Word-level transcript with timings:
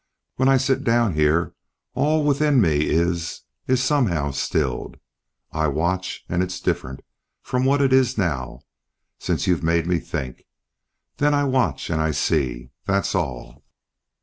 When 0.37 0.49
I 0.49 0.57
sit 0.57 0.83
down 0.83 1.13
here 1.13 1.53
all 1.93 2.23
within 2.23 2.59
me 2.59 2.89
is 2.89 3.41
is 3.67 3.83
somehow 3.83 4.31
stilled. 4.31 4.97
I 5.51 5.67
watch 5.67 6.25
and 6.27 6.41
it's 6.41 6.59
different 6.59 7.01
from 7.43 7.65
what 7.65 7.83
it 7.83 7.93
is 7.93 8.17
now, 8.17 8.61
since 9.19 9.45
you've 9.45 9.61
made 9.61 9.85
me 9.85 9.99
think. 9.99 10.47
Then 11.17 11.35
I 11.35 11.43
watch, 11.43 11.91
and 11.91 12.01
I 12.01 12.09
see, 12.17 12.71
that's 12.87 13.13
all." 13.13 13.63